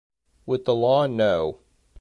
[0.47, 1.59] With the law no.